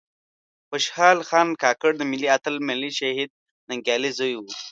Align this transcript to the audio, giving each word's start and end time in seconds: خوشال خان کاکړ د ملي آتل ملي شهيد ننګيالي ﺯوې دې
خوشال 0.69 1.17
خان 1.29 1.47
کاکړ 1.63 1.91
د 1.97 2.01
ملي 2.11 2.27
آتل 2.35 2.55
ملي 2.69 2.91
شهيد 2.99 3.29
ننګيالي 3.69 4.11
ﺯوې 4.17 4.43
دې 4.47 4.53